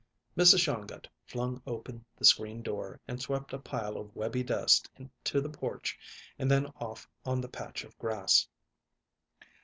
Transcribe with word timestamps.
Mrs. 0.35 0.61
Shongut 0.61 1.07
flung 1.27 1.61
open 1.67 2.03
the 2.17 2.25
screen 2.25 2.63
door 2.63 2.99
and 3.07 3.21
swept 3.21 3.53
a 3.53 3.59
pile 3.59 3.97
of 3.97 4.15
webby 4.15 4.41
dust 4.41 4.89
to 5.25 5.41
the 5.41 5.47
porch 5.51 5.95
and 6.39 6.49
then 6.49 6.65
off 6.79 7.07
on 7.23 7.39
the 7.39 7.47
patch 7.47 7.83
of 7.83 7.95
grass. 7.99 8.47